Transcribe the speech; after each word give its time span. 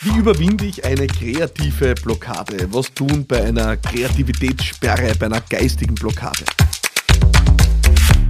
Wie 0.00 0.16
überwinde 0.16 0.64
ich 0.64 0.84
eine 0.84 1.08
kreative 1.08 1.94
Blockade? 1.96 2.72
Was 2.72 2.94
tun 2.94 3.26
bei 3.26 3.42
einer 3.42 3.76
Kreativitätssperre, 3.76 5.12
bei 5.18 5.26
einer 5.26 5.40
geistigen 5.40 5.96
Blockade? 5.96 6.44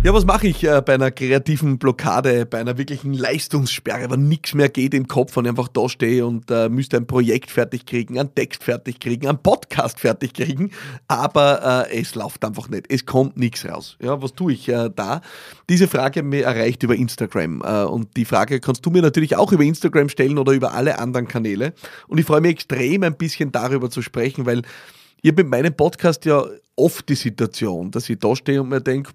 Ja, 0.04 0.14
was 0.14 0.24
mache 0.24 0.46
ich 0.46 0.62
äh, 0.62 0.80
bei 0.80 0.94
einer 0.94 1.10
kreativen 1.10 1.78
Blockade, 1.78 2.46
bei 2.46 2.60
einer 2.60 2.78
wirklichen 2.78 3.14
Leistungssperre, 3.14 4.08
wenn 4.08 4.28
nichts 4.28 4.54
mehr 4.54 4.68
geht 4.68 4.94
im 4.94 5.08
Kopf 5.08 5.36
und 5.36 5.44
ich 5.44 5.50
einfach 5.50 5.66
da 5.66 5.88
stehe 5.88 6.24
und 6.24 6.48
äh, 6.52 6.68
müsste 6.68 6.98
ein 6.98 7.08
Projekt 7.08 7.50
fertig 7.50 7.84
kriegen, 7.84 8.16
einen 8.16 8.32
Text 8.32 8.62
fertig 8.62 9.00
kriegen, 9.00 9.26
einen 9.26 9.42
Podcast 9.42 9.98
fertig 9.98 10.34
kriegen, 10.34 10.70
aber 11.08 11.88
äh, 11.90 12.00
es 12.00 12.14
läuft 12.14 12.44
einfach 12.44 12.68
nicht. 12.68 12.86
Es 12.88 13.06
kommt 13.06 13.36
nichts 13.36 13.68
raus. 13.68 13.96
Ja, 14.00 14.22
was 14.22 14.34
tue 14.34 14.52
ich 14.52 14.68
äh, 14.68 14.88
da? 14.94 15.20
Diese 15.68 15.88
Frage 15.88 16.22
mir 16.22 16.44
erreicht 16.44 16.84
über 16.84 16.94
Instagram 16.94 17.60
äh, 17.62 17.82
und 17.82 18.16
die 18.16 18.24
Frage 18.24 18.60
kannst 18.60 18.86
du 18.86 18.90
mir 18.90 19.02
natürlich 19.02 19.34
auch 19.34 19.50
über 19.50 19.64
Instagram 19.64 20.08
stellen 20.10 20.38
oder 20.38 20.52
über 20.52 20.74
alle 20.74 21.00
anderen 21.00 21.26
Kanäle 21.26 21.74
und 22.06 22.18
ich 22.18 22.24
freue 22.24 22.40
mich 22.40 22.52
extrem 22.52 23.02
ein 23.02 23.16
bisschen 23.16 23.50
darüber 23.50 23.90
zu 23.90 24.00
sprechen, 24.00 24.46
weil 24.46 24.62
ich 25.22 25.32
habe 25.32 25.42
mit 25.42 25.50
meinem 25.50 25.74
Podcast 25.74 26.24
ja 26.24 26.44
oft 26.76 27.08
die 27.08 27.16
Situation, 27.16 27.90
dass 27.90 28.08
ich 28.08 28.20
da 28.20 28.36
stehe 28.36 28.62
und 28.62 28.68
mir 28.68 28.80
denke, 28.80 29.10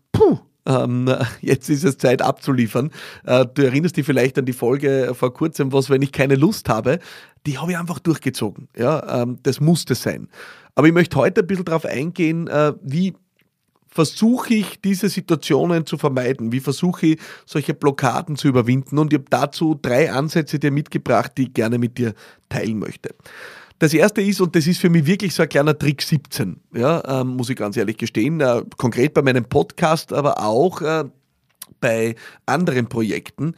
ähm, 0.66 1.14
jetzt 1.42 1.70
ist 1.70 1.84
es 1.84 1.98
Zeit 1.98 2.22
abzuliefern. 2.22 2.92
Äh, 3.26 3.46
du 3.54 3.64
erinnerst 3.64 3.98
dich 3.98 4.06
vielleicht 4.06 4.38
an 4.38 4.46
die 4.46 4.54
Folge 4.54 5.12
vor 5.14 5.34
kurzem, 5.34 5.72
was, 5.74 5.90
wenn 5.90 6.02
ich 6.02 6.12
keine 6.12 6.36
Lust 6.36 6.70
habe, 6.70 7.00
die 7.46 7.58
habe 7.58 7.72
ich 7.72 7.78
einfach 7.78 8.00
durchgezogen. 8.00 8.68
Ja, 8.78 9.22
ähm, 9.22 9.40
das 9.44 9.60
musste 9.60 9.96
sein. 9.96 10.30
Aber 10.76 10.88
ich 10.88 10.94
möchte 10.94 11.18
heute 11.18 11.42
ein 11.42 11.48
bisschen 11.48 11.66
darauf 11.66 11.86
eingehen, 11.86 12.48
äh, 12.48 12.74
wie 12.82 13.14
versuche 13.88 14.56
ich 14.56 14.82
diese 14.82 15.08
Situationen 15.08 15.86
zu 15.86 15.98
vermeiden? 16.00 16.52
Wie 16.52 16.60
versuche 16.60 17.06
ich 17.06 17.20
solche 17.46 17.76
Blockaden 17.76 18.36
zu 18.38 18.48
überwinden? 18.48 18.98
Und 18.98 19.14
ich 19.14 19.20
habe 19.20 19.30
dazu 19.30 19.78
drei 19.80 20.12
Ansätze 20.12 20.58
dir 20.58 20.72
mitgebracht, 20.72 21.34
die 21.38 21.44
ich 21.44 21.54
gerne 21.54 21.78
mit 21.78 22.00
dir 22.00 22.14
teilen 22.50 22.80
möchte. 22.80 23.14
Das 23.84 23.94
erste 23.94 24.22
ist, 24.22 24.40
und 24.40 24.56
das 24.56 24.66
ist 24.66 24.80
für 24.80 24.90
mich 24.90 25.06
wirklich 25.06 25.36
so 25.36 25.44
ein 25.44 25.50
kleiner 25.50 25.78
Trick 25.78 26.02
17, 26.02 26.56
ja, 26.74 27.20
ähm, 27.20 27.36
muss 27.36 27.50
ich 27.50 27.58
ganz 27.58 27.76
ehrlich 27.76 27.98
gestehen, 27.98 28.40
äh, 28.40 28.64
konkret 28.78 29.14
bei 29.14 29.22
meinem 29.22 29.44
Podcast, 29.44 30.14
aber 30.14 30.42
auch 30.42 30.80
äh, 30.80 31.04
bei 31.82 32.16
anderen 32.46 32.88
Projekten. 32.88 33.56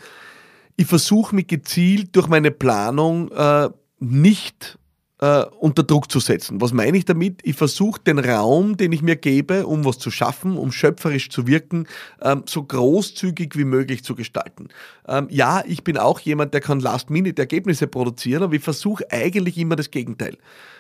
Ich 0.78 0.88
versuche 0.88 1.36
mich 1.36 1.46
gezielt 1.46 2.16
durch 2.16 2.26
meine 2.26 2.50
Planung 2.50 3.32
äh, 3.34 3.70
nicht 4.00 4.80
äh, 5.22 5.46
unter 5.60 5.84
Druck 5.84 6.12
zu 6.12 6.20
setzen. 6.20 6.60
Was 6.62 6.74
meine 6.74 6.98
ich 6.98 7.06
damit? 7.06 7.40
Ich 7.44 7.56
versuche 7.56 8.02
den 8.02 8.20
Raum, 8.20 8.78
den 8.78 8.92
ich 8.92 9.02
mir 9.02 9.16
gebe, 9.16 9.66
um 9.66 9.86
was 9.86 9.98
zu 9.98 10.12
schaffen, 10.12 10.58
um 10.58 10.72
schöpferisch 10.72 11.30
zu 11.30 11.48
wirken, 11.48 11.88
ähm, 12.22 12.44
so 12.46 12.64
großzügig 12.64 13.56
wie 13.56 13.66
möglich 13.66 14.04
zu 14.04 14.16
gestalten. 14.16 14.70
Ähm, 15.08 15.28
ja, 15.30 15.64
ich 15.66 15.84
bin 15.84 15.98
auch 15.98 16.20
jemand, 16.20 16.54
der 16.54 16.62
kann 16.62 16.80
Last-Minute-Ergebnisse 16.80 17.88
produzieren, 17.88 18.44
aber 18.44 18.54
ich 18.56 18.64
versuche 18.64 19.06
eigentlich 19.10 19.58
immer 19.58 19.76
das 19.76 19.92
Gegenteil 19.92 20.38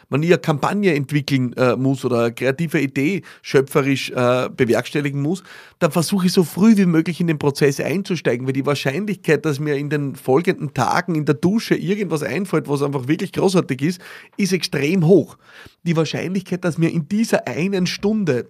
wenn 0.09 0.23
ich 0.23 0.29
eine 0.29 0.39
Kampagne 0.39 0.93
entwickeln 0.93 1.53
äh, 1.53 1.75
muss 1.75 2.05
oder 2.05 2.25
eine 2.25 2.33
kreative 2.33 2.79
Idee 2.79 3.23
schöpferisch 3.41 4.11
äh, 4.11 4.49
bewerkstelligen 4.55 5.21
muss, 5.21 5.43
dann 5.79 5.91
versuche 5.91 6.27
ich 6.27 6.33
so 6.33 6.43
früh 6.43 6.77
wie 6.77 6.85
möglich 6.85 7.19
in 7.19 7.27
den 7.27 7.39
Prozess 7.39 7.79
einzusteigen, 7.79 8.45
weil 8.45 8.53
die 8.53 8.65
Wahrscheinlichkeit, 8.65 9.45
dass 9.45 9.59
mir 9.59 9.75
in 9.75 9.89
den 9.89 10.15
folgenden 10.15 10.73
Tagen 10.73 11.15
in 11.15 11.25
der 11.25 11.35
Dusche 11.35 11.75
irgendwas 11.75 12.23
einfällt, 12.23 12.67
was 12.67 12.81
einfach 12.81 13.07
wirklich 13.07 13.31
großartig 13.31 13.81
ist, 13.81 14.01
ist 14.37 14.53
extrem 14.53 15.05
hoch. 15.05 15.37
Die 15.83 15.95
Wahrscheinlichkeit, 15.95 16.63
dass 16.63 16.77
mir 16.77 16.91
in 16.91 17.07
dieser 17.07 17.47
einen 17.47 17.87
Stunde, 17.87 18.47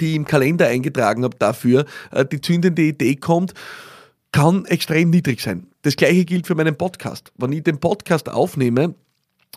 die 0.00 0.10
ich 0.10 0.16
im 0.16 0.24
Kalender 0.24 0.68
eingetragen 0.68 1.24
habe, 1.24 1.36
dafür 1.38 1.84
äh, 2.10 2.24
die 2.24 2.40
zündende 2.40 2.82
Idee 2.82 3.16
kommt, 3.16 3.54
kann 4.32 4.64
extrem 4.64 5.10
niedrig 5.10 5.40
sein. 5.40 5.66
Das 5.82 5.96
gleiche 5.96 6.24
gilt 6.24 6.46
für 6.46 6.54
meinen 6.54 6.76
Podcast. 6.76 7.32
Wenn 7.36 7.52
ich 7.52 7.62
den 7.62 7.78
Podcast 7.78 8.30
aufnehme, 8.30 8.94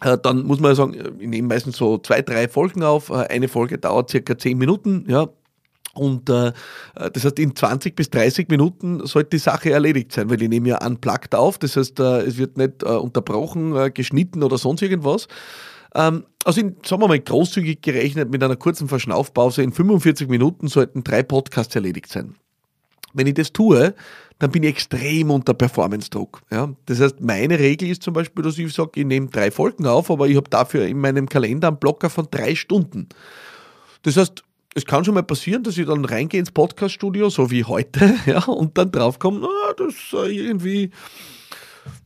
äh, 0.01 0.17
dann 0.17 0.43
muss 0.43 0.59
man 0.59 0.75
sagen, 0.75 0.93
äh, 0.93 1.11
ich 1.19 1.27
nehme 1.27 1.47
meistens 1.47 1.77
so 1.77 1.97
zwei, 1.97 2.21
drei 2.21 2.47
Folgen 2.47 2.83
auf. 2.83 3.11
Eine 3.11 3.47
Folge 3.47 3.77
dauert 3.77 4.09
circa 4.09 4.37
zehn 4.37 4.57
Minuten, 4.57 5.05
ja. 5.07 5.29
Und 5.95 6.29
äh, 6.29 6.51
das 6.95 7.25
heißt, 7.25 7.39
in 7.39 7.55
20 7.55 7.95
bis 7.95 8.09
30 8.09 8.49
Minuten 8.49 9.05
sollte 9.05 9.31
die 9.31 9.39
Sache 9.39 9.71
erledigt 9.71 10.11
sein, 10.11 10.29
weil 10.29 10.41
ich 10.41 10.49
nehme 10.49 10.69
ja 10.69 10.85
unplugged 10.85 11.33
auf. 11.33 11.57
Das 11.57 11.75
heißt, 11.75 11.99
äh, 11.99 12.21
es 12.21 12.37
wird 12.37 12.57
nicht 12.57 12.83
äh, 12.83 12.87
unterbrochen, 12.87 13.93
geschnitten 13.93 14.43
oder 14.43 14.57
sonst 14.57 14.81
irgendwas. 14.81 15.27
Ähm, 15.95 16.25
also, 16.43 16.61
in, 16.61 16.75
sagen 16.85 17.01
wir 17.01 17.07
mal, 17.07 17.19
großzügig 17.19 17.81
gerechnet 17.81 18.29
mit 18.29 18.43
einer 18.43 18.57
kurzen 18.57 18.87
Verschnaufpause 18.87 19.63
in 19.63 19.71
45 19.71 20.27
Minuten 20.27 20.67
sollten 20.67 21.03
drei 21.03 21.23
Podcasts 21.23 21.73
erledigt 21.73 22.11
sein. 22.11 22.35
Wenn 23.13 23.27
ich 23.27 23.33
das 23.35 23.53
tue, 23.53 23.95
dann 24.39 24.51
bin 24.51 24.63
ich 24.63 24.69
extrem 24.69 25.31
unter 25.31 25.53
Performance-Druck. 25.53 26.41
Ja? 26.51 26.73
Das 26.85 26.99
heißt, 26.99 27.21
meine 27.21 27.57
Regel 27.57 27.89
ist 27.89 28.03
zum 28.03 28.13
Beispiel, 28.13 28.43
dass 28.43 28.57
ich 28.57 28.73
sage, 28.73 28.91
ich 28.95 29.05
nehme 29.05 29.27
drei 29.27 29.51
Folgen 29.51 29.87
auf, 29.87 30.11
aber 30.11 30.27
ich 30.27 30.35
habe 30.35 30.49
dafür 30.49 30.85
in 30.85 30.99
meinem 30.99 31.29
Kalender 31.29 31.69
einen 31.69 31.77
Blocker 31.77 32.09
von 32.09 32.27
drei 32.29 32.55
Stunden. 32.55 33.07
Das 34.03 34.17
heißt, 34.17 34.43
es 34.75 34.85
kann 34.85 35.05
schon 35.05 35.13
mal 35.13 35.23
passieren, 35.23 35.63
dass 35.63 35.77
ich 35.77 35.87
dann 35.87 36.03
reingehe 36.03 36.39
ins 36.39 36.51
Podcaststudio, 36.51 37.29
so 37.29 37.49
wie 37.49 37.63
heute, 37.63 38.15
ja, 38.25 38.43
und 38.43 38.77
dann 38.77 38.91
draufkomme, 38.91 39.47
ah, 39.47 39.73
das 39.77 39.95
irgendwie 40.11 40.91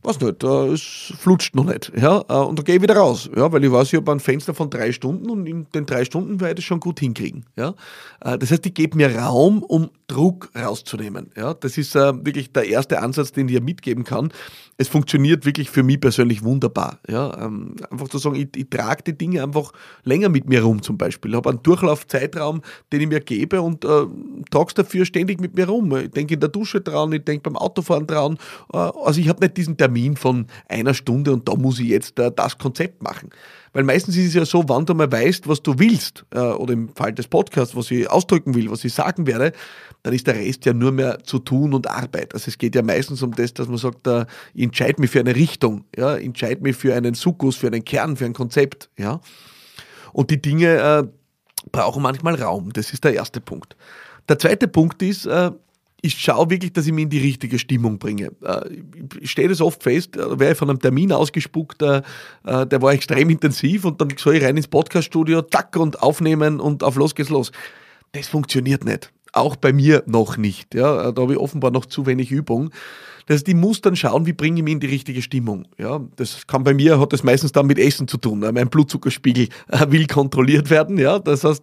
weiß 0.02 0.20
nicht, 0.20 0.42
es 0.42 1.12
flutscht 1.18 1.54
noch 1.54 1.64
nicht. 1.64 1.92
Ja, 1.96 2.24
äh, 2.28 2.34
und 2.34 2.58
dann 2.58 2.64
gehe 2.64 2.76
ich 2.76 2.82
wieder 2.82 2.96
raus, 2.96 3.28
ja, 3.34 3.50
weil 3.52 3.64
ich 3.64 3.72
weiß, 3.72 3.92
ich 3.92 3.96
habe 3.96 4.12
ein 4.12 4.20
Fenster 4.20 4.54
von 4.54 4.70
drei 4.70 4.92
Stunden 4.92 5.30
und 5.30 5.46
in 5.46 5.66
den 5.74 5.86
drei 5.86 6.04
Stunden 6.04 6.40
werde 6.40 6.52
ich 6.52 6.56
das 6.56 6.64
schon 6.64 6.80
gut 6.80 7.00
hinkriegen. 7.00 7.44
Ja. 7.56 7.74
Äh, 8.20 8.38
das 8.38 8.50
heißt, 8.50 8.64
ich 8.66 8.74
gebe 8.74 8.96
mir 8.96 9.14
Raum, 9.16 9.62
um 9.62 9.90
Druck 10.06 10.50
rauszunehmen. 10.56 11.30
Ja. 11.36 11.54
Das 11.54 11.78
ist 11.78 11.94
äh, 11.94 12.12
wirklich 12.24 12.52
der 12.52 12.66
erste 12.66 13.00
Ansatz, 13.00 13.32
den 13.32 13.48
ich 13.48 13.54
dir 13.54 13.62
mitgeben 13.62 14.04
kann. 14.04 14.32
Es 14.76 14.88
funktioniert 14.88 15.44
wirklich 15.44 15.70
für 15.70 15.82
mich 15.82 16.00
persönlich 16.00 16.42
wunderbar. 16.42 16.98
Ja. 17.08 17.36
Ähm, 17.44 17.76
einfach 17.90 18.08
zu 18.08 18.18
sagen, 18.18 18.36
ich, 18.36 18.48
ich 18.56 18.68
trage 18.68 19.02
die 19.04 19.16
Dinge 19.16 19.42
einfach 19.42 19.72
länger 20.04 20.28
mit 20.28 20.48
mir 20.48 20.62
rum 20.62 20.82
zum 20.82 20.98
Beispiel. 20.98 21.30
Ich 21.30 21.36
habe 21.36 21.50
einen 21.50 21.62
Durchlaufzeitraum, 21.62 22.62
den 22.92 23.02
ich 23.02 23.08
mir 23.08 23.20
gebe 23.20 23.60
und 23.62 23.84
äh, 23.84 24.06
trage 24.50 24.74
dafür 24.74 25.04
ständig 25.04 25.40
mit 25.40 25.54
mir 25.54 25.68
rum. 25.68 25.94
Ich 25.96 26.10
denke 26.10 26.34
in 26.34 26.40
der 26.40 26.48
Dusche 26.48 26.80
dran, 26.80 27.12
ich 27.12 27.24
denke 27.24 27.42
beim 27.42 27.56
Autofahren 27.56 28.06
dran. 28.06 28.38
Äh, 28.72 28.78
also 28.78 29.20
ich 29.20 29.28
habe 29.28 29.40
nicht 29.40 29.56
diesen 29.56 29.69
Termin 29.76 30.16
von 30.16 30.46
einer 30.68 30.94
Stunde 30.94 31.32
und 31.32 31.48
da 31.48 31.54
muss 31.54 31.78
ich 31.78 31.88
jetzt 31.88 32.18
äh, 32.18 32.30
das 32.34 32.58
Konzept 32.58 33.02
machen. 33.02 33.30
Weil 33.72 33.84
meistens 33.84 34.16
ist 34.16 34.28
es 34.28 34.34
ja 34.34 34.44
so, 34.44 34.64
wann 34.66 34.84
du 34.84 34.94
mal 34.94 35.10
weißt, 35.10 35.46
was 35.46 35.62
du 35.62 35.78
willst, 35.78 36.24
äh, 36.34 36.38
oder 36.38 36.72
im 36.72 36.88
Fall 36.88 37.12
des 37.12 37.28
Podcasts, 37.28 37.76
was 37.76 37.90
ich 37.90 38.10
ausdrücken 38.10 38.54
will, 38.54 38.70
was 38.70 38.84
ich 38.84 38.92
sagen 38.92 39.26
werde, 39.26 39.52
dann 40.02 40.12
ist 40.12 40.26
der 40.26 40.34
Rest 40.34 40.66
ja 40.66 40.72
nur 40.72 40.92
mehr 40.92 41.22
zu 41.22 41.38
tun 41.38 41.74
und 41.74 41.88
Arbeit. 41.88 42.34
Also 42.34 42.48
es 42.48 42.58
geht 42.58 42.74
ja 42.74 42.82
meistens 42.82 43.22
um 43.22 43.32
das, 43.34 43.54
dass 43.54 43.68
man 43.68 43.78
sagt, 43.78 44.06
äh, 44.06 44.26
ich 44.54 44.64
entscheide 44.64 45.00
mich 45.00 45.10
für 45.10 45.20
eine 45.20 45.36
Richtung, 45.36 45.84
ja, 45.96 46.16
entscheide 46.16 46.62
mich 46.62 46.76
für 46.76 46.94
einen 46.94 47.14
Sukkus, 47.14 47.56
für 47.56 47.68
einen 47.68 47.84
Kern, 47.84 48.16
für 48.16 48.24
ein 48.24 48.32
Konzept, 48.32 48.90
ja. 48.98 49.20
Und 50.12 50.30
die 50.30 50.42
Dinge 50.42 50.76
äh, 50.76 51.02
brauchen 51.70 52.02
manchmal 52.02 52.34
Raum. 52.34 52.72
Das 52.72 52.92
ist 52.92 53.04
der 53.04 53.14
erste 53.14 53.40
Punkt. 53.40 53.76
Der 54.28 54.38
zweite 54.38 54.68
Punkt 54.68 55.02
ist, 55.02 55.26
äh, 55.26 55.52
ich 56.02 56.18
schaue 56.18 56.50
wirklich, 56.50 56.72
dass 56.72 56.86
ich 56.86 56.92
mich 56.92 57.04
in 57.04 57.10
die 57.10 57.18
richtige 57.18 57.58
Stimmung 57.58 57.98
bringe. 57.98 58.30
Äh, 58.42 58.82
ich 59.20 59.30
stehe 59.30 59.48
das 59.48 59.60
oft 59.60 59.82
fest, 59.82 60.16
da 60.16 60.38
wäre 60.38 60.52
ich 60.52 60.58
von 60.58 60.70
einem 60.70 60.80
Termin 60.80 61.12
ausgespuckt, 61.12 61.82
äh, 61.82 62.02
äh, 62.44 62.66
der 62.66 62.82
war 62.82 62.92
extrem 62.92 63.30
intensiv 63.30 63.84
und 63.84 64.00
dann 64.00 64.10
soll 64.16 64.36
ich 64.36 64.44
rein 64.44 64.56
ins 64.56 64.68
Podcaststudio, 64.68 65.42
zack 65.42 65.76
und 65.76 66.02
aufnehmen 66.02 66.60
und 66.60 66.82
auf 66.82 66.96
los 66.96 67.14
geht's 67.14 67.30
los. 67.30 67.52
Das 68.12 68.28
funktioniert 68.28 68.84
nicht. 68.84 69.12
Auch 69.32 69.54
bei 69.56 69.72
mir 69.72 70.02
noch 70.06 70.36
nicht. 70.36 70.74
Ja, 70.74 71.12
da 71.12 71.22
habe 71.22 71.34
ich 71.34 71.38
offenbar 71.38 71.70
noch 71.70 71.86
zu 71.86 72.06
wenig 72.06 72.32
Übung. 72.32 72.70
Das 73.26 73.36
heißt, 73.36 73.48
ich 73.48 73.54
muss 73.54 73.80
dann 73.80 73.94
schauen, 73.94 74.26
wie 74.26 74.32
bringe 74.32 74.58
ich 74.58 74.64
mich 74.64 74.72
in 74.72 74.80
die 74.80 74.88
richtige 74.88 75.22
Stimmung. 75.22 75.68
Ja, 75.78 76.00
das 76.16 76.48
kann 76.48 76.64
bei 76.64 76.74
mir, 76.74 76.98
hat 76.98 77.12
das 77.12 77.22
meistens 77.22 77.52
dann 77.52 77.66
mit 77.66 77.78
Essen 77.78 78.08
zu 78.08 78.16
tun. 78.16 78.40
Mein 78.40 78.68
Blutzuckerspiegel 78.68 79.48
will 79.88 80.06
kontrolliert 80.08 80.68
werden. 80.68 80.98
Ja, 80.98 81.20
das 81.20 81.44
heißt, 81.44 81.62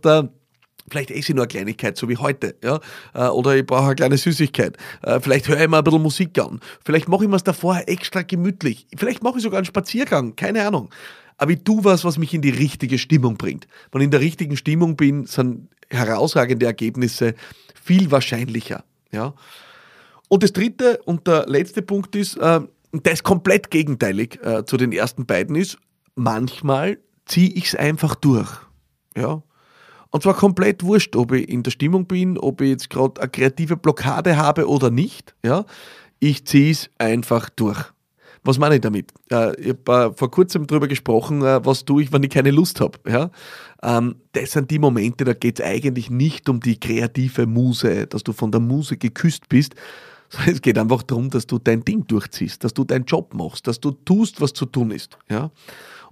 Vielleicht 0.89 1.11
esse 1.11 1.19
ich 1.19 1.35
nur 1.35 1.43
eine 1.43 1.47
Kleinigkeit, 1.47 1.97
so 1.97 2.07
wie 2.07 2.17
heute. 2.17 2.55
Ja? 2.63 2.79
Äh, 3.13 3.27
oder 3.27 3.55
ich 3.55 3.65
brauche 3.65 3.85
eine 3.85 3.95
kleine 3.95 4.17
Süßigkeit. 4.17 4.77
Äh, 5.03 5.19
vielleicht 5.19 5.47
höre 5.47 5.59
ich 5.61 5.67
mal 5.67 5.79
ein 5.79 5.83
bisschen 5.83 6.01
Musik 6.01 6.39
an. 6.39 6.59
Vielleicht 6.85 7.07
mache 7.07 7.25
ich 7.25 7.29
mir 7.29 7.35
es 7.35 7.43
davor 7.43 7.81
extra 7.87 8.21
gemütlich. 8.21 8.87
Vielleicht 8.95 9.23
mache 9.23 9.37
ich 9.37 9.43
sogar 9.43 9.57
einen 9.57 9.65
Spaziergang. 9.65 10.35
Keine 10.35 10.65
Ahnung. 10.65 10.89
Aber 11.37 11.51
ich 11.51 11.63
tue 11.63 11.83
was, 11.83 12.03
was 12.03 12.17
mich 12.17 12.33
in 12.33 12.41
die 12.41 12.49
richtige 12.49 12.97
Stimmung 12.97 13.37
bringt. 13.37 13.67
Wenn 13.91 14.01
ich 14.01 14.05
in 14.05 14.11
der 14.11 14.21
richtigen 14.21 14.57
Stimmung 14.57 14.95
bin, 14.95 15.25
sind 15.25 15.69
herausragende 15.89 16.65
Ergebnisse 16.65 17.35
viel 17.83 18.09
wahrscheinlicher. 18.11 18.83
Ja? 19.11 19.33
Und 20.29 20.43
das 20.43 20.53
dritte 20.53 20.99
und 21.05 21.27
der 21.27 21.45
letzte 21.47 21.81
Punkt 21.81 22.15
ist, 22.15 22.37
äh, 22.37 22.61
ist 23.03 23.23
komplett 23.23 23.71
gegenteilig 23.71 24.39
äh, 24.43 24.65
zu 24.65 24.77
den 24.77 24.91
ersten 24.91 25.25
beiden 25.25 25.55
ist, 25.55 25.77
manchmal 26.15 26.97
ziehe 27.25 27.49
ich 27.49 27.67
es 27.67 27.75
einfach 27.75 28.15
durch. 28.15 28.49
Ja? 29.15 29.43
Und 30.17 30.23
zwar 30.23 30.33
komplett 30.33 30.81
wurscht, 30.81 31.15
ob 31.15 31.31
ich 31.31 31.47
in 31.47 31.61
der 31.61 31.69
Stimmung 31.69 32.07
bin, 32.07 32.39
ob 32.39 32.61
ich 32.61 32.69
jetzt 32.69 32.89
gerade 32.89 33.21
eine 33.21 33.29
kreative 33.29 33.77
Blockade 33.77 34.35
habe 34.35 34.67
oder 34.67 34.89
nicht. 34.89 35.35
Ja? 35.45 35.63
Ich 36.17 36.43
ziehe 36.43 36.71
es 36.71 36.89
einfach 36.97 37.51
durch. 37.51 37.77
Was 38.43 38.57
meine 38.57 38.73
ich 38.73 38.81
damit? 38.81 39.11
Äh, 39.29 39.55
ich 39.61 39.75
habe 39.87 40.15
vor 40.17 40.31
kurzem 40.31 40.65
darüber 40.65 40.87
gesprochen, 40.87 41.43
äh, 41.43 41.63
was 41.63 41.85
tue 41.85 42.01
ich, 42.01 42.11
wenn 42.11 42.23
ich 42.23 42.31
keine 42.31 42.49
Lust 42.49 42.81
habe. 42.81 43.29
Ähm, 43.83 44.15
das 44.31 44.53
sind 44.53 44.71
die 44.71 44.79
Momente, 44.79 45.23
da 45.23 45.33
geht 45.33 45.59
es 45.59 45.65
eigentlich 45.67 46.09
nicht 46.09 46.49
um 46.49 46.61
die 46.61 46.79
kreative 46.79 47.45
Muse, 47.45 48.07
dass 48.07 48.23
du 48.23 48.33
von 48.33 48.51
der 48.51 48.59
Muse 48.59 48.97
geküsst 48.97 49.47
bist, 49.49 49.75
sondern 50.29 50.55
es 50.55 50.63
geht 50.63 50.79
einfach 50.79 51.03
darum, 51.03 51.29
dass 51.29 51.45
du 51.45 51.59
dein 51.59 51.85
Ding 51.85 52.07
durchziehst, 52.07 52.63
dass 52.63 52.73
du 52.73 52.85
deinen 52.85 53.05
Job 53.05 53.35
machst, 53.35 53.67
dass 53.67 53.79
du 53.79 53.91
tust, 53.91 54.41
was 54.41 54.51
zu 54.51 54.65
tun 54.65 54.89
ist. 54.89 55.15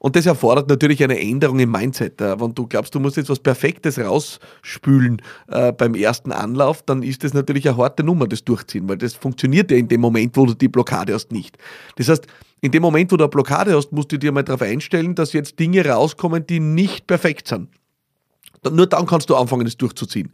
Und 0.06 0.16
das 0.16 0.28
erfordert 0.28 0.70
natürlich 0.70 1.04
eine 1.04 1.20
Änderung 1.20 1.58
im 1.58 1.72
Mindset. 1.72 2.22
Äh, 2.22 2.40
wenn 2.40 2.54
du 2.54 2.68
glaubst, 2.68 2.94
du 2.94 3.00
musst 3.00 3.18
jetzt 3.18 3.32
was 3.32 3.40
Perfektes 3.40 3.98
rausspülen 3.98 5.20
äh, 5.48 5.72
beim 5.72 5.96
ersten 5.96 6.32
Anlauf, 6.32 6.84
dann 6.84 7.02
ist 7.02 7.24
das 7.24 7.34
natürlich 7.34 7.68
eine 7.68 7.78
harte 7.78 8.04
Nummer, 8.04 8.28
das 8.28 8.44
durchziehen, 8.44 8.88
weil 8.88 9.00
das 9.00 9.16
funktioniert 9.16 9.72
ja 9.72 9.78
in 9.78 9.88
dem 9.88 10.02
Moment, 10.02 10.38
wo 10.38 10.46
du 10.46 10.54
die 10.54 10.68
Blockade 10.68 11.12
hast, 11.12 11.32
nicht. 11.32 11.58
Das 11.96 12.08
heißt, 12.08 12.28
in 12.62 12.72
dem 12.72 12.84
Moment, 12.84 13.12
wo 13.12 13.18
du 13.18 13.24
eine 13.24 13.32
Blockade 13.32 13.76
hast, 13.76 13.92
musst 13.94 14.12
du 14.12 14.20
dir 14.20 14.32
mal 14.32 14.44
darauf 14.44 14.62
einstellen, 14.62 15.16
dass 15.16 15.34
jetzt 15.34 15.58
Dinge 15.58 15.84
rauskommen, 15.84 16.46
die 16.46 16.60
nicht 16.60 17.08
perfekt 17.08 17.48
sind. 17.48 17.70
Nur 18.72 18.86
dann 18.86 19.08
kannst 19.08 19.32
du 19.32 19.36
anfangen, 19.36 19.66
das 19.66 19.76
durchzuziehen. 19.76 20.32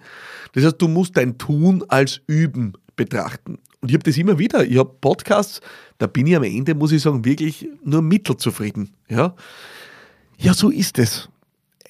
Das 0.51 0.65
heißt, 0.65 0.81
du 0.81 0.89
musst 0.89 1.15
dein 1.15 1.37
Tun 1.37 1.81
als 1.87 2.19
Üben 2.27 2.73
betrachten. 3.05 3.57
Und 3.81 3.89
ich 3.89 3.95
habe 3.95 4.03
das 4.03 4.17
immer 4.17 4.37
wieder. 4.37 4.65
Ich 4.65 4.77
habe 4.77 4.95
Podcasts, 5.01 5.61
da 5.97 6.07
bin 6.07 6.27
ich 6.27 6.35
am 6.35 6.43
Ende, 6.43 6.75
muss 6.75 6.91
ich 6.91 7.01
sagen, 7.01 7.25
wirklich 7.25 7.67
nur 7.83 8.01
mittelzufrieden. 8.01 8.91
Ja, 9.09 9.35
ja 10.37 10.53
so 10.53 10.69
ist 10.69 10.99
es. 10.99 11.29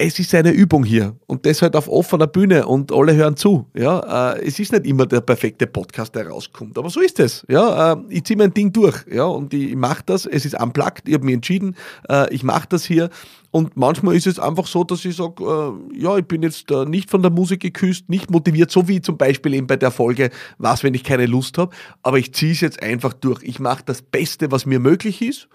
Es 0.04 0.18
ist 0.18 0.34
eine 0.34 0.50
Übung 0.50 0.84
hier 0.84 1.16
und 1.28 1.46
das 1.46 1.62
halt 1.62 1.76
auf 1.76 1.88
offener 1.88 2.26
Bühne 2.26 2.66
und 2.66 2.92
alle 2.92 3.14
hören 3.14 3.38
zu. 3.38 3.68
Ja, 3.76 4.34
äh, 4.34 4.48
es 4.48 4.58
ist 4.58 4.72
nicht 4.72 4.88
immer 4.88 5.06
der 5.06 5.22
perfekte 5.22 5.68
Podcast, 5.68 6.16
der 6.16 6.28
rauskommt, 6.28 6.76
aber 6.80 6.90
so 6.90 7.02
ist 7.02 7.20
es. 7.20 7.46
Ja, 7.48 7.94
äh, 7.94 7.98
ich 8.10 8.24
ziehe 8.24 8.36
mein 8.36 8.52
Ding 8.52 8.74
durch. 8.74 9.06
Ja, 9.08 9.26
und 9.26 9.54
ich, 9.54 9.70
ich 9.70 9.76
mache 9.76 10.02
das. 10.04 10.26
Es 10.26 10.44
ist 10.44 10.60
unplugged. 10.60 11.08
Ich 11.08 11.14
habe 11.14 11.26
mich 11.26 11.36
entschieden. 11.36 11.76
Äh, 12.10 12.34
ich 12.34 12.42
mache 12.42 12.68
das 12.68 12.84
hier 12.84 13.12
und 13.52 13.78
manchmal 13.78 14.16
ist 14.16 14.26
es 14.26 14.40
einfach 14.40 14.66
so, 14.66 14.84
dass 14.84 15.06
ich 15.06 15.16
sage, 15.16 15.44
äh, 15.44 16.02
ja, 16.02 16.18
ich 16.18 16.26
bin 16.26 16.42
jetzt 16.42 16.72
äh, 16.72 16.86
nicht 16.86 17.12
von 17.12 17.22
der 17.22 17.30
Musik 17.30 17.60
geküsst, 17.60 18.10
nicht 18.10 18.32
motiviert, 18.32 18.72
so 18.72 18.88
wie 18.88 19.02
zum 19.02 19.18
Beispiel 19.18 19.54
eben 19.54 19.68
bei 19.68 19.78
der 19.78 19.92
Folge, 19.92 20.32
was, 20.58 20.84
wenn 20.84 20.96
ich 20.96 21.04
keine 21.04 21.28
Lust 21.28 21.60
habe, 21.60 21.76
aber 22.02 22.18
ich 22.18 22.34
ziehe 22.34 22.54
es 22.54 22.62
jetzt 22.62 22.82
einfach 22.82 23.14
durch. 23.14 23.44
Ich 23.44 23.60
mache 23.60 23.84
das 23.86 24.02
Beste, 24.02 24.52
was 24.52 24.66
mir 24.66 24.80
möglich 24.80 25.22
ist 25.22 25.48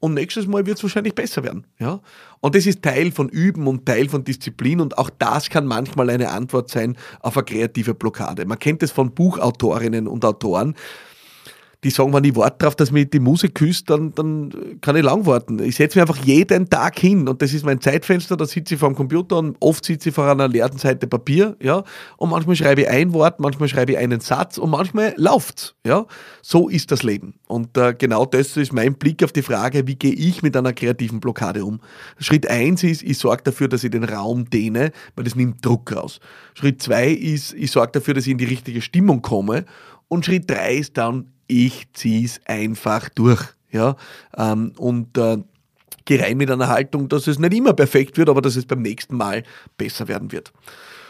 und 0.00 0.14
nächstes 0.14 0.46
Mal 0.46 0.66
wird 0.66 0.76
es 0.78 0.82
wahrscheinlich 0.82 1.14
besser 1.14 1.42
werden. 1.42 1.66
Ja? 1.78 2.00
Und 2.40 2.54
das 2.54 2.66
ist 2.66 2.82
Teil 2.82 3.12
von 3.12 3.28
Üben 3.28 3.66
und 3.66 3.86
Teil 3.86 4.08
von 4.08 4.24
Disziplin 4.24 4.80
und 4.80 4.98
auch 4.98 5.10
das 5.18 5.50
kann 5.50 5.66
manchmal 5.66 6.10
eine 6.10 6.30
Antwort 6.30 6.70
sein 6.70 6.96
auf 7.20 7.36
eine 7.36 7.44
kreative 7.44 7.94
Blockade. 7.94 8.44
Man 8.44 8.58
kennt 8.58 8.82
es 8.82 8.90
von 8.90 9.12
Buchautorinnen 9.12 10.06
und 10.06 10.24
Autoren, 10.24 10.74
die 11.84 11.90
sagen, 11.90 12.12
wenn 12.12 12.24
ich 12.24 12.34
warte 12.34 12.56
darauf, 12.58 12.74
dass 12.76 12.90
mich 12.90 13.10
die 13.10 13.20
Musik 13.20 13.54
küsst, 13.54 13.90
dann, 13.90 14.12
dann 14.14 14.52
kann 14.80 14.96
ich 14.96 15.02
lang 15.02 15.26
warten. 15.26 15.58
Ich 15.60 15.76
setze 15.76 15.98
mich 15.98 16.08
einfach 16.08 16.24
jeden 16.24 16.68
Tag 16.68 16.98
hin 16.98 17.28
und 17.28 17.42
das 17.42 17.52
ist 17.52 17.64
mein 17.64 17.80
Zeitfenster, 17.80 18.36
da 18.36 18.46
sitze 18.46 18.74
ich 18.74 18.80
vor 18.80 18.88
dem 18.88 18.96
Computer 18.96 19.38
und 19.38 19.56
oft 19.60 19.84
sitze 19.84 20.08
ich 20.08 20.14
vor 20.14 20.26
einer 20.26 20.48
leeren 20.48 20.78
Seite 20.78 21.06
Papier, 21.06 21.56
ja, 21.62 21.84
und 22.16 22.30
manchmal 22.30 22.56
schreibe 22.56 22.82
ich 22.82 22.88
ein 22.88 23.12
Wort, 23.12 23.40
manchmal 23.40 23.68
schreibe 23.68 23.92
ich 23.92 23.98
einen 23.98 24.20
Satz 24.20 24.58
und 24.58 24.70
manchmal 24.70 25.14
läuft's, 25.16 25.74
ja. 25.86 26.06
So 26.42 26.68
ist 26.68 26.90
das 26.90 27.02
Leben. 27.02 27.34
Und 27.46 27.76
äh, 27.76 27.94
genau 27.96 28.24
das 28.24 28.56
ist 28.56 28.72
mein 28.72 28.94
Blick 28.94 29.22
auf 29.22 29.32
die 29.32 29.42
Frage, 29.42 29.86
wie 29.86 29.96
gehe 29.96 30.12
ich 30.12 30.42
mit 30.42 30.56
einer 30.56 30.72
kreativen 30.72 31.20
Blockade 31.20 31.64
um. 31.64 31.80
Schritt 32.18 32.48
eins 32.48 32.82
ist, 32.82 33.02
ich 33.02 33.18
sorge 33.18 33.42
dafür, 33.44 33.68
dass 33.68 33.84
ich 33.84 33.90
den 33.90 34.04
Raum 34.04 34.50
dehne, 34.50 34.92
weil 35.14 35.24
das 35.24 35.36
nimmt 35.36 35.64
Druck 35.64 35.94
raus. 35.94 36.20
Schritt 36.54 36.82
zwei 36.82 37.10
ist, 37.10 37.54
ich 37.54 37.70
sorge 37.70 37.92
dafür, 37.92 38.14
dass 38.14 38.26
ich 38.26 38.32
in 38.32 38.38
die 38.38 38.44
richtige 38.46 38.80
Stimmung 38.80 39.22
komme. 39.22 39.64
Und 40.08 40.24
Schritt 40.24 40.50
drei 40.50 40.76
ist 40.76 40.96
dann, 40.96 41.32
ich 41.46 41.88
zieh's 41.92 42.40
einfach 42.44 43.08
durch. 43.10 43.42
Ja? 43.70 43.96
Ähm, 44.36 44.72
und 44.76 45.16
äh, 45.18 45.38
gehe 46.04 46.20
rein 46.20 46.36
mit 46.36 46.50
einer 46.50 46.68
Haltung, 46.68 47.08
dass 47.08 47.26
es 47.26 47.38
nicht 47.38 47.54
immer 47.54 47.74
perfekt 47.74 48.16
wird, 48.16 48.28
aber 48.28 48.40
dass 48.40 48.56
es 48.56 48.66
beim 48.66 48.82
nächsten 48.82 49.16
Mal 49.16 49.42
besser 49.76 50.08
werden 50.08 50.32
wird. 50.32 50.52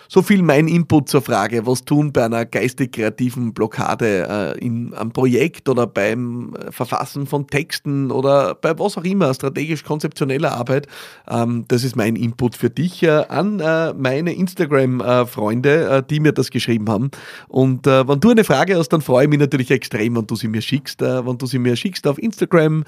So 0.09 0.23
viel 0.23 0.43
mein 0.43 0.69
Input 0.69 1.09
zur 1.09 1.21
Frage, 1.21 1.67
was 1.67 1.85
tun 1.85 2.13
bei 2.13 2.25
einer 2.25 2.45
geistig-kreativen 2.45 3.53
Blockade 3.53 4.55
äh, 4.57 4.65
in 4.65 4.95
einem 4.95 5.13
Projekt 5.13 5.69
oder 5.69 5.87
beim 5.87 6.55
äh, 6.55 6.71
Verfassen 6.71 7.27
von 7.27 7.49
Texten 7.49 8.13
oder 8.13 8.55
bei 8.55 8.79
was 8.79 8.97
auch 8.97 9.05
immer, 9.05 9.35
strategisch-konzeptioneller 9.35 10.53
Arbeit. 10.53 10.87
Ähm, 11.29 11.65
das 11.69 11.83
ist 11.83 11.97
mein 11.97 12.15
Input 12.15 12.55
für 12.55 12.71
dich 12.71 13.03
äh, 13.03 13.25
an 13.29 13.59
äh, 13.59 13.95
meine 13.95 14.33
Instagram-Freunde, 14.35 15.89
äh, 15.89 16.03
die 16.09 16.21
mir 16.21 16.33
das 16.33 16.51
geschrieben 16.51 16.89
haben. 16.89 17.11
Und 17.49 17.87
äh, 17.87 18.07
wenn 18.07 18.21
du 18.21 18.31
eine 18.31 18.45
Frage 18.45 18.77
hast, 18.77 18.91
dann 18.91 19.01
freue 19.01 19.25
ich 19.25 19.31
mich 19.31 19.41
natürlich 19.41 19.71
extrem, 19.73 20.17
wenn 20.17 20.27
du 20.27 20.37
sie 20.37 20.49
mir 20.49 20.63
schickst. 20.63 21.01
wenn 21.01 21.39
du 21.39 21.47
sie 21.47 21.59
mir 21.59 21.77
schickst 21.77 22.07
auf 22.07 22.19
Instagram, 22.19 22.85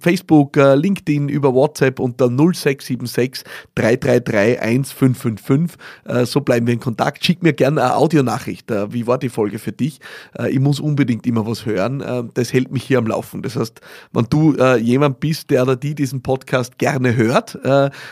Facebook, 0.00 0.56
LinkedIn, 0.56 1.28
über 1.28 1.54
WhatsApp 1.54 2.00
unter 2.00 2.28
0676 2.28 3.44
333 3.74 4.60
1555. 4.60 5.78
so 6.24 6.40
bleiben 6.48 6.66
wir 6.66 6.72
in 6.72 6.80
Kontakt. 6.80 7.22
Schick 7.22 7.42
mir 7.42 7.52
gerne 7.52 7.82
eine 7.82 7.96
Audionachricht. 7.96 8.70
Äh, 8.70 8.90
wie 8.90 9.06
war 9.06 9.18
die 9.18 9.28
Folge 9.28 9.58
für 9.58 9.70
dich? 9.70 10.00
Äh, 10.38 10.50
ich 10.50 10.60
muss 10.60 10.80
unbedingt 10.80 11.26
immer 11.26 11.46
was 11.46 11.66
hören. 11.66 12.00
Äh, 12.00 12.24
das 12.32 12.54
hält 12.54 12.72
mich 12.72 12.84
hier 12.84 12.96
am 12.96 13.06
Laufen. 13.06 13.42
Das 13.42 13.54
heißt, 13.54 13.82
wenn 14.12 14.24
du 14.30 14.56
jemand 14.78 15.20
bist, 15.20 15.50
der 15.50 15.64
oder 15.64 15.76
die 15.76 15.94
diesen 15.94 16.22
Podcast 16.22 16.78
gerne 16.78 17.16
hört 17.16 17.58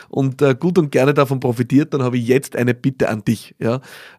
und 0.09 0.43
gut 0.59 0.77
und 0.77 0.91
gerne 0.91 1.13
davon 1.13 1.39
profitiert, 1.39 1.93
dann 1.93 2.03
habe 2.03 2.17
ich 2.17 2.27
jetzt 2.27 2.55
eine 2.55 2.73
Bitte 2.75 3.09
an 3.09 3.23
dich. 3.25 3.55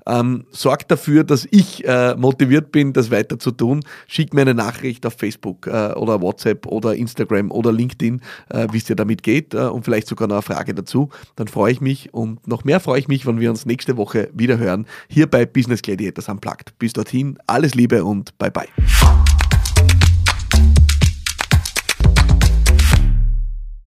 Ähm, 0.06 0.44
sorg 0.50 0.88
dafür, 0.88 1.22
dass 1.24 1.46
ich 1.50 1.84
motiviert 2.16 2.72
bin, 2.72 2.92
das 2.92 3.10
weiter 3.10 3.38
zu 3.38 3.52
tun. 3.52 3.84
Schick 4.08 4.34
mir 4.34 4.42
eine 4.42 4.54
Nachricht 4.54 5.06
auf 5.06 5.14
Facebook 5.14 5.66
oder 5.66 6.20
WhatsApp 6.20 6.66
oder 6.66 6.94
Instagram 6.94 7.50
oder 7.50 7.72
LinkedIn, 7.72 8.20
wie 8.70 8.76
es 8.76 8.84
dir 8.84 8.96
damit 8.96 9.22
geht 9.22 9.54
und 9.54 9.84
vielleicht 9.84 10.08
sogar 10.08 10.28
noch 10.28 10.36
eine 10.36 10.42
Frage 10.42 10.74
dazu. 10.74 11.10
Dann 11.36 11.48
freue 11.48 11.72
ich 11.72 11.80
mich 11.80 12.12
und 12.12 12.46
noch 12.46 12.64
mehr 12.64 12.80
freue 12.80 12.98
ich 12.98 13.08
mich, 13.08 13.26
wenn 13.26 13.40
wir 13.40 13.50
uns 13.50 13.66
nächste 13.66 13.96
Woche 13.96 14.07
Woche 14.08 14.30
wieder 14.32 14.56
hören, 14.58 14.86
hier 15.08 15.26
bei 15.26 15.44
Business 15.44 15.82
Gladiators 15.82 16.28
Unplugged. 16.28 16.78
Bis 16.78 16.94
dorthin, 16.94 17.38
alles 17.46 17.74
Liebe 17.74 18.04
und 18.04 18.36
bye 18.38 18.50
bye. 18.50 18.68